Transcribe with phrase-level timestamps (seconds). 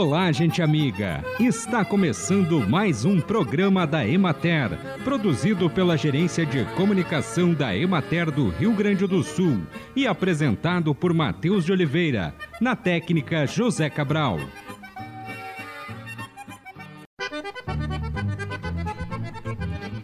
[0.00, 1.24] Olá, gente amiga!
[1.40, 8.48] Está começando mais um programa da Emater, produzido pela Gerência de Comunicação da Emater do
[8.48, 9.60] Rio Grande do Sul
[9.96, 14.38] e apresentado por Matheus de Oliveira, na técnica José Cabral.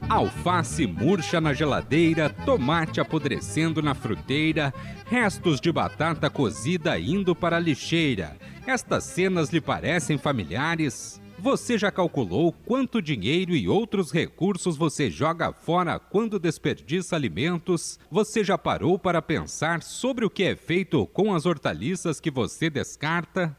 [0.09, 4.75] Alface murcha na geladeira, tomate apodrecendo na fruteira,
[5.07, 8.37] restos de batata cozida indo para a lixeira.
[8.67, 11.21] Estas cenas lhe parecem familiares?
[11.39, 17.99] Você já calculou quanto dinheiro e outros recursos você joga fora quando desperdiça alimentos?
[18.11, 22.71] Você já parou para pensar sobre o que é feito com as hortaliças que você
[22.71, 23.55] descarta?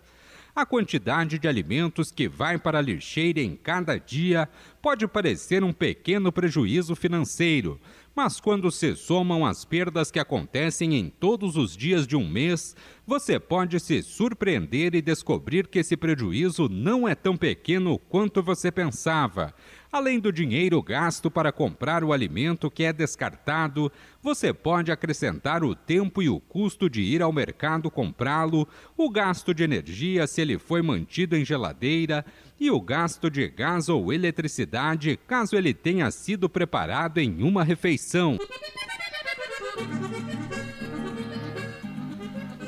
[0.56, 4.50] A quantidade de alimentos que vai para a lixeira em cada dia
[4.82, 7.80] pode parecer um pequeno prejuízo financeiro,
[8.16, 12.76] mas quando se somam as perdas que acontecem em todos os dias de um mês,
[13.06, 18.72] você pode se surpreender e descobrir que esse prejuízo não é tão pequeno quanto você
[18.72, 19.54] pensava.
[19.96, 23.90] Além do dinheiro gasto para comprar o alimento que é descartado,
[24.22, 29.54] você pode acrescentar o tempo e o custo de ir ao mercado comprá-lo, o gasto
[29.54, 32.26] de energia se ele foi mantido em geladeira
[32.60, 38.38] e o gasto de gás ou eletricidade caso ele tenha sido preparado em uma refeição.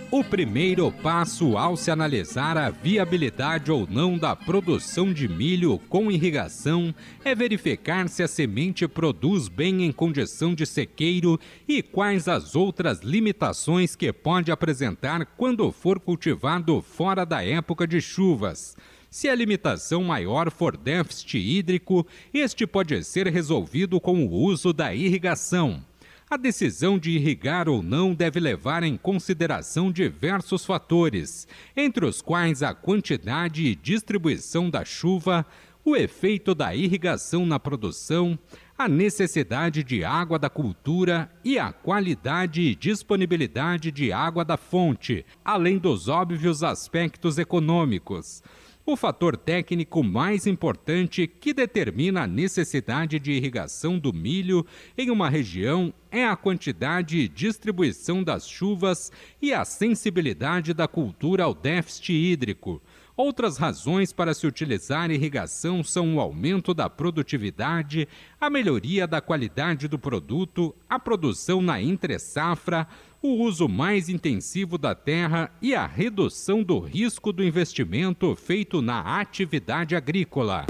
[0.10, 6.10] O primeiro passo ao se analisar a viabilidade ou não da produção de milho com
[6.10, 12.56] irrigação é verificar se a semente produz bem em condição de sequeiro e quais as
[12.56, 18.78] outras limitações que pode apresentar quando for cultivado fora da época de chuvas.
[19.10, 24.96] Se a limitação maior for déficit hídrico, este pode ser resolvido com o uso da
[24.96, 25.84] irrigação.
[26.30, 32.62] A decisão de irrigar ou não deve levar em consideração diversos fatores, entre os quais
[32.62, 35.46] a quantidade e distribuição da chuva,
[35.86, 38.38] o efeito da irrigação na produção,
[38.78, 45.26] a necessidade de água da cultura e a qualidade e disponibilidade de água da fonte,
[45.46, 48.44] além dos óbvios aspectos econômicos.
[48.90, 54.66] O fator técnico mais importante que determina a necessidade de irrigação do milho
[54.98, 59.12] em uma região é a quantidade e distribuição das chuvas
[59.42, 62.82] e a sensibilidade da cultura ao déficit hídrico.
[63.18, 68.08] Outras razões para se utilizar irrigação são o aumento da produtividade,
[68.40, 72.88] a melhoria da qualidade do produto, a produção na entre-safra,
[73.20, 79.20] o uso mais intensivo da terra e a redução do risco do investimento feito na
[79.20, 80.68] atividade agrícola.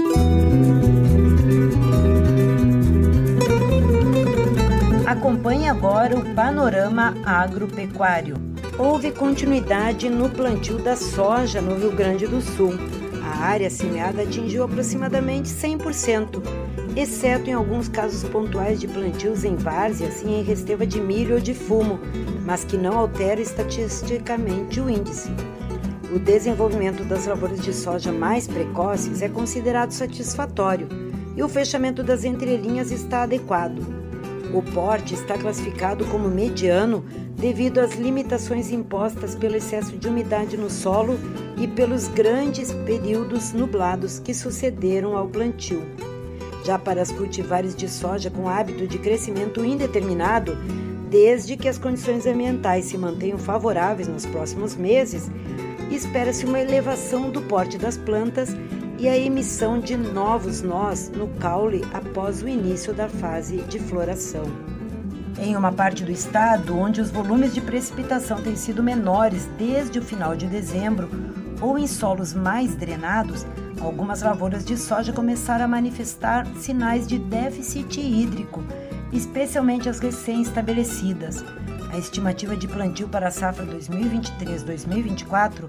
[5.06, 8.47] Acompanhe agora o panorama agropecuário.
[8.78, 12.74] Houve continuidade no plantio da soja no Rio Grande do Sul.
[13.22, 20.22] A área semeada atingiu aproximadamente 100% exceto em alguns casos pontuais de plantios em várzeas
[20.22, 22.00] e em resteva de milho ou de fumo,
[22.44, 25.30] mas que não altera estatisticamente o índice.
[26.14, 30.88] O desenvolvimento das lavouras de soja mais precoces é considerado satisfatório
[31.36, 33.97] e o fechamento das entrelinhas está adequado.
[34.52, 37.04] O porte está classificado como mediano
[37.36, 41.18] devido às limitações impostas pelo excesso de umidade no solo
[41.58, 45.82] e pelos grandes períodos nublados que sucederam ao plantio.
[46.64, 50.56] Já para as cultivares de soja com hábito de crescimento indeterminado,
[51.10, 55.30] desde que as condições ambientais se mantenham favoráveis nos próximos meses,
[55.90, 58.54] espera-se uma elevação do porte das plantas
[58.98, 64.44] e a emissão de novos nós no caule após o início da fase de floração.
[65.38, 70.02] Em uma parte do estado onde os volumes de precipitação têm sido menores desde o
[70.02, 71.08] final de dezembro
[71.60, 73.46] ou em solos mais drenados,
[73.80, 78.64] Algumas lavouras de soja começaram a manifestar sinais de déficit hídrico,
[79.12, 81.44] especialmente as recém-estabelecidas.
[81.92, 85.68] A estimativa de plantio para a safra 2023-2024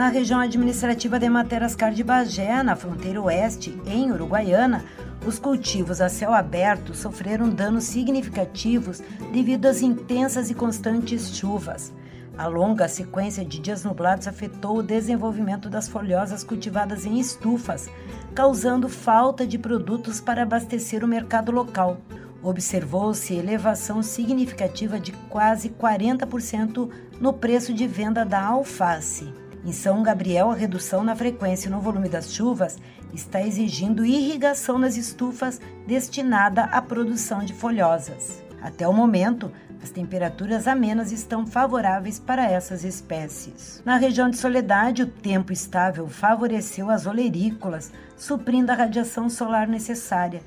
[0.00, 4.82] Na região administrativa de Materascar de Bagé, na fronteira oeste, em Uruguaiana,
[5.26, 11.92] os cultivos a céu aberto sofreram danos significativos devido às intensas e constantes chuvas.
[12.38, 17.86] A longa sequência de dias nublados afetou o desenvolvimento das folhosas cultivadas em estufas,
[18.34, 21.98] causando falta de produtos para abastecer o mercado local.
[22.42, 26.88] Observou-se elevação significativa de quase 40%
[27.20, 29.39] no preço de venda da alface.
[29.64, 32.78] Em São Gabriel, a redução na frequência e no volume das chuvas
[33.12, 38.42] está exigindo irrigação nas estufas destinada à produção de folhosas.
[38.62, 39.50] Até o momento,
[39.82, 43.82] as temperaturas amenas estão favoráveis para essas espécies.
[43.84, 50.42] Na região de Soledade, o tempo estável favoreceu as olerícolas, suprindo a radiação solar necessária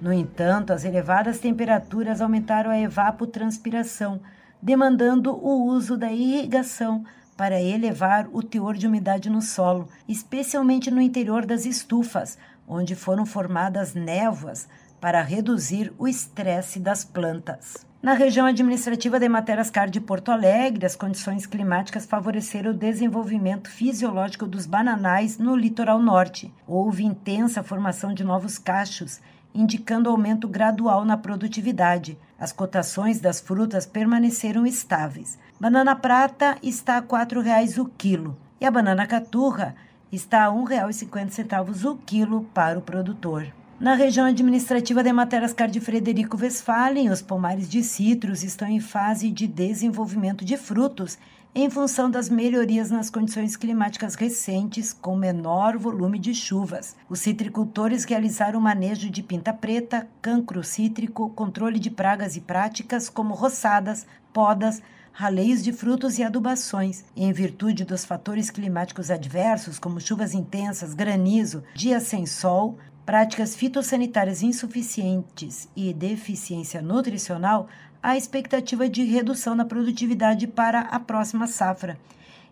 [0.00, 4.20] no entanto, as elevadas temperaturas aumentaram a evapotranspiração,
[4.62, 7.04] demandando o uso da irrigação
[7.38, 12.36] para elevar o teor de umidade no solo, especialmente no interior das estufas,
[12.66, 14.68] onde foram formadas névoas
[15.00, 17.86] para reduzir o estresse das plantas.
[18.02, 24.44] Na região administrativa de Materascar de Porto Alegre, as condições climáticas favoreceram o desenvolvimento fisiológico
[24.44, 26.52] dos bananais no litoral norte.
[26.66, 29.20] Houve intensa formação de novos cachos
[29.54, 32.18] indicando aumento gradual na produtividade.
[32.38, 35.38] As cotações das frutas permaneceram estáveis.
[35.60, 39.74] Banana prata está a R$ 4,00 o quilo e a banana caturra
[40.12, 43.52] está a R$ 1,50 o quilo para o produtor.
[43.80, 49.32] Na região administrativa de Materascar de Frederico Westphalen, os pomares de citros estão em fase
[49.32, 51.18] de desenvolvimento de frutos
[51.52, 56.94] em função das melhorias nas condições climáticas recentes, com menor volume de chuvas.
[57.08, 63.34] Os citricultores realizaram manejo de pinta preta, cancro cítrico, controle de pragas e práticas como
[63.34, 64.80] roçadas, podas,
[65.18, 67.04] raleios de frutos e adubações.
[67.16, 74.44] Em virtude dos fatores climáticos adversos, como chuvas intensas, granizo, dias sem sol, práticas fitossanitárias
[74.44, 77.66] insuficientes e deficiência nutricional,
[78.00, 81.98] a expectativa de redução na produtividade para a próxima safra.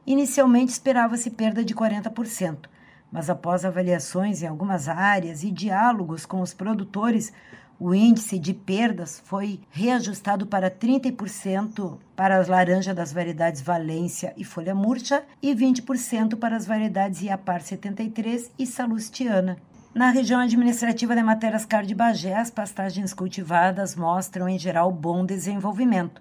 [0.05, 2.67] Inicialmente esperava-se perda de 40%,
[3.13, 7.33] mas após avaliações em algumas áreas e diálogos com os produtores,
[7.79, 14.45] o índice de perdas foi reajustado para 30% para as laranjas das variedades Valência e
[14.45, 19.57] Folha Murcha e 20% para as variedades Iapar 73 e Salustiana.
[19.95, 26.21] Na região administrativa de Materascar de Bagé, as pastagens cultivadas mostram em geral bom desenvolvimento,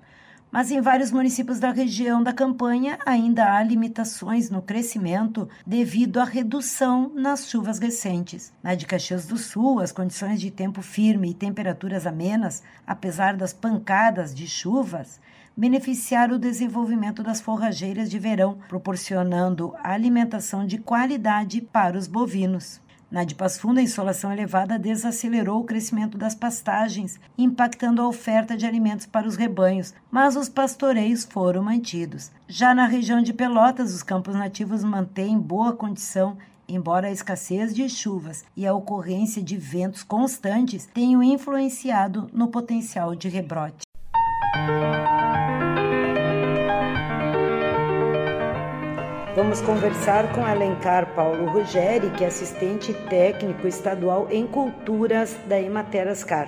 [0.52, 6.24] mas em vários municípios da região da campanha ainda há limitações no crescimento devido à
[6.24, 8.54] redução nas chuvas recentes.
[8.64, 13.54] Na de Caxias do Sul, as condições de tempo firme e temperaturas amenas, apesar das
[13.54, 15.20] pancadas de chuvas,
[15.58, 22.82] beneficiaram o desenvolvimento das forrageiras de verão, proporcionando alimentação de qualidade para os bovinos.
[23.12, 28.66] Na de Fundo, a insolação elevada desacelerou o crescimento das pastagens, impactando a oferta de
[28.66, 32.32] alimentos para os rebanhos, mas os pastoreios foram mantidos.
[32.48, 36.38] Já na região de Pelotas, os campos nativos mantêm boa condição
[36.68, 43.16] embora a escassez de chuvas e a ocorrência de ventos constantes tenham influenciado no potencial
[43.16, 43.85] de rebrote.
[49.36, 56.48] Vamos conversar com Alencar Paulo Ruggeri, que é assistente técnico estadual em culturas da Ematerascar.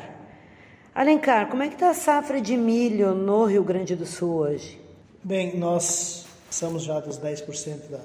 [0.95, 4.79] Alencar, como é que está a safra de milho no Rio Grande do Sul hoje?
[5.21, 7.99] Bem, nós estamos já dos 10% da,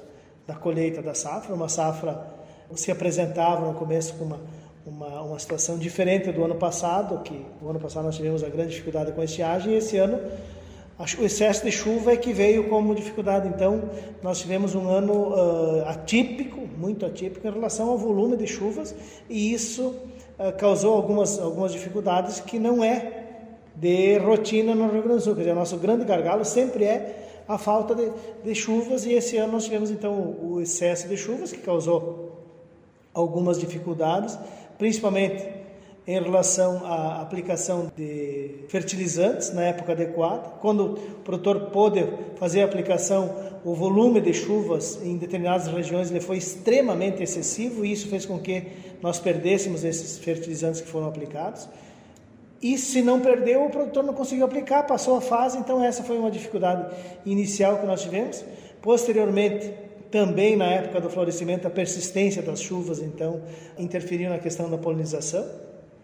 [0.49, 2.21] da colheita da safra, uma safra
[2.75, 4.41] se apresentava no começo com uma,
[4.85, 8.71] uma, uma situação diferente do ano passado, que o ano passado nós tivemos a grande
[8.71, 10.19] dificuldade com a estiagem, e esse ano
[11.19, 13.49] o excesso de chuva é que veio como dificuldade.
[13.49, 13.91] Então,
[14.23, 18.95] nós tivemos um ano uh, atípico, muito atípico, em relação ao volume de chuvas,
[19.29, 19.95] e isso
[20.39, 23.21] uh, causou algumas, algumas dificuldades que não é
[23.75, 25.35] de rotina no Rio Grande do Sul.
[25.35, 28.11] Quer dizer, o nosso grande gargalo sempre é a falta de,
[28.45, 32.31] de chuvas, e esse ano nós tivemos então o excesso de chuvas, que causou
[33.13, 34.39] algumas dificuldades,
[34.79, 35.62] principalmente
[36.07, 40.49] em relação à aplicação de fertilizantes na época adequada.
[40.61, 40.95] Quando o
[41.25, 42.05] produtor pôde
[42.37, 43.31] fazer a aplicação,
[43.65, 48.39] o volume de chuvas em determinadas regiões ele foi extremamente excessivo e isso fez com
[48.39, 48.67] que
[49.01, 51.69] nós perdêssemos esses fertilizantes que foram aplicados.
[52.61, 56.17] E se não perdeu, o produtor não conseguiu aplicar, passou a fase, então essa foi
[56.19, 56.95] uma dificuldade
[57.27, 58.45] inicial que nós tivemos.
[58.81, 59.73] Posteriormente,
[60.13, 63.43] também na época do florescimento, a persistência das chuvas, então,
[63.79, 65.45] interferiu na questão da polinização.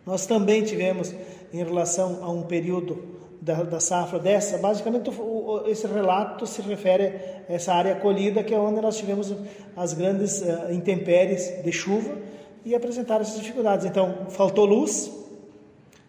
[0.09, 1.15] Nós também tivemos,
[1.53, 2.99] em relação a um período
[3.43, 7.13] da, da safra dessa, basicamente o, esse relato se refere
[7.47, 9.35] a essa área colhida, que é onde nós tivemos
[9.77, 12.17] as grandes uh, intempéries de chuva
[12.65, 13.85] e apresentaram essas dificuldades.
[13.85, 15.13] Então, faltou luz,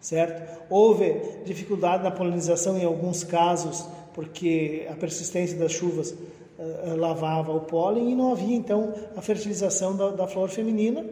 [0.00, 0.50] certo?
[0.70, 7.60] Houve dificuldade na polinização em alguns casos, porque a persistência das chuvas uh, lavava o
[7.60, 11.04] pólen e não havia então a fertilização da, da flor feminina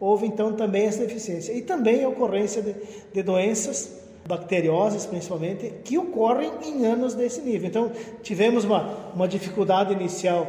[0.00, 1.52] houve então também essa deficiência.
[1.52, 2.74] E também a ocorrência de,
[3.12, 7.68] de doenças bacteriosas, principalmente, que ocorrem em anos desse nível.
[7.68, 10.48] Então, tivemos uma, uma dificuldade inicial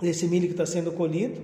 [0.00, 1.40] desse milho que está sendo colhido,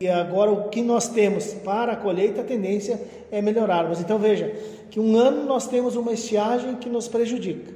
[0.00, 2.98] e agora o que nós temos para a colheita, a tendência
[3.30, 4.00] é melhorarmos.
[4.00, 4.50] Então veja
[4.90, 7.70] que um ano nós temos uma estiagem que nos prejudica.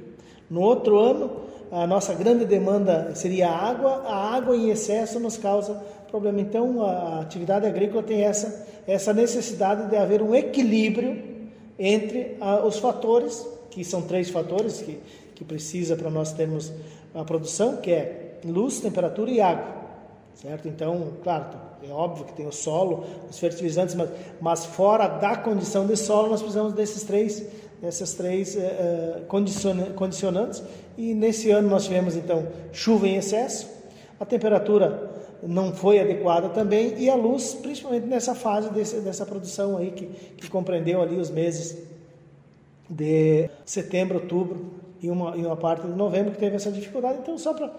[0.49, 1.29] No outro ano,
[1.71, 5.79] a nossa grande demanda seria a água, a água em excesso nos causa
[6.15, 6.39] problema.
[6.39, 11.21] Então a atividade agrícola tem essa, essa necessidade de haver um equilíbrio
[11.77, 14.97] entre a, os fatores, que são três fatores que,
[15.35, 16.71] que precisa para nós termos
[17.13, 19.75] a produção, que é luz, temperatura e água.
[20.35, 20.67] Certo?
[20.67, 21.45] Então, claro,
[21.83, 26.29] é óbvio que tem o solo, os fertilizantes, mas, mas fora da condição de solo,
[26.29, 27.45] nós precisamos desses três,
[27.81, 29.25] dessas três uh,
[29.95, 30.61] condicionantes.
[30.97, 33.67] E nesse ano nós tivemos, então, chuva em excesso,
[34.19, 39.77] a temperatura não foi adequada também, e a luz, principalmente nessa fase desse, dessa produção
[39.77, 40.05] aí, que,
[40.37, 41.77] que compreendeu ali os meses
[42.89, 47.19] de setembro, outubro e uma, e uma parte de novembro, que teve essa dificuldade.
[47.21, 47.71] Então, só para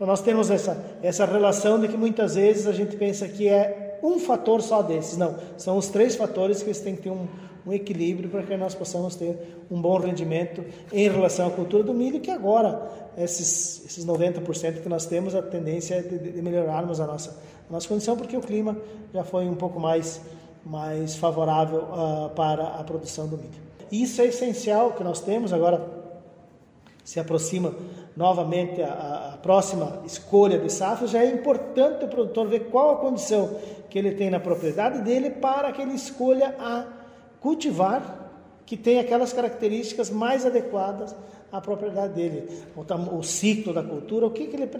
[0.00, 4.18] nós temos essa, essa relação de que muitas vezes a gente pensa que é um
[4.18, 5.16] fator só desses.
[5.16, 7.28] Não, são os três fatores que eles têm que ter um,
[7.66, 11.94] um equilíbrio para que nós possamos ter um bom rendimento em relação à cultura do
[11.94, 17.00] milho, que agora, esses, esses 90% que nós temos, a tendência é de, de melhorarmos
[17.00, 17.38] a nossa,
[17.68, 18.76] a nossa condição, porque o clima
[19.12, 20.20] já foi um pouco mais,
[20.64, 23.62] mais favorável uh, para a produção do milho.
[23.90, 26.02] Isso é essencial que nós temos agora
[27.04, 27.74] se aproxima
[28.16, 32.96] novamente a, a, próxima escolha de safra, já é importante o produtor ver qual a
[32.96, 33.56] condição
[33.90, 37.01] que ele tem na propriedade dele para que ele escolha a
[37.42, 38.20] cultivar
[38.64, 41.14] que tem aquelas características mais adequadas
[41.50, 42.48] à propriedade dele,
[43.12, 44.70] o, ciclo da cultura, o que, que ele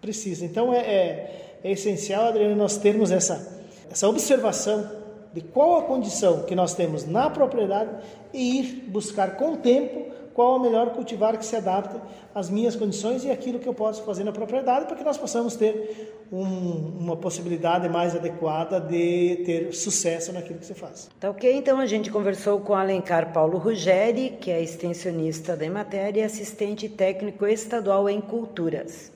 [0.00, 0.44] precisa.
[0.44, 4.90] Então é, é, é essencial, Adriano, nós termos essa, essa observação
[5.32, 7.90] de qual a condição que nós temos na propriedade
[8.32, 10.09] e ir buscar com o tempo
[10.40, 12.00] qual o melhor cultivar que se adapte
[12.34, 15.54] às minhas condições e aquilo que eu posso fazer na propriedade, para que nós possamos
[15.54, 21.10] ter um, uma possibilidade mais adequada de ter sucesso naquilo que se faz.
[21.20, 26.16] Tá ok, então a gente conversou com Alencar Paulo Ruggeri, que é extensionista da Emater
[26.16, 29.12] e assistente técnico estadual em culturas.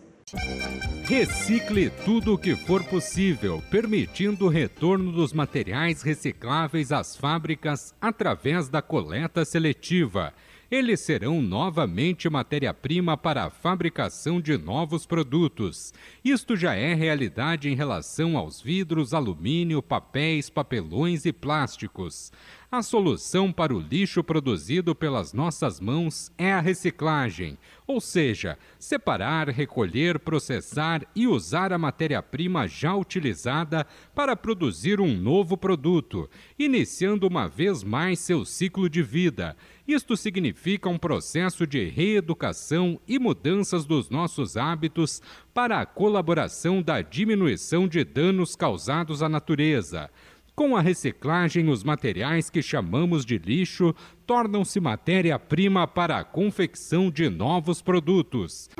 [1.04, 8.68] Recicle tudo o que for possível, permitindo o retorno dos materiais recicláveis às fábricas através
[8.68, 10.34] da coleta seletiva
[10.74, 15.94] eles serão novamente matéria-prima para a fabricação de novos produtos.
[16.24, 22.32] Isto já é realidade em relação aos vidros, alumínio, papéis, papelões e plásticos.
[22.74, 29.48] A solução para o lixo produzido pelas nossas mãos é a reciclagem, ou seja, separar,
[29.48, 36.28] recolher, processar e usar a matéria-prima já utilizada para produzir um novo produto,
[36.58, 39.56] iniciando uma vez mais seu ciclo de vida.
[39.86, 47.00] Isto significa um processo de reeducação e mudanças dos nossos hábitos para a colaboração da
[47.02, 50.10] diminuição de danos causados à natureza.
[50.54, 53.92] Com a reciclagem, os materiais que chamamos de lixo
[54.25, 58.70] tornam-se matéria-prima para a confecção de novos produtos.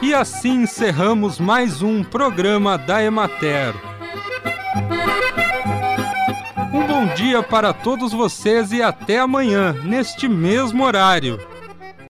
[0.00, 3.74] E assim encerramos mais um programa da Emater.
[6.72, 11.38] Um bom dia para todos vocês e até amanhã, neste mesmo horário.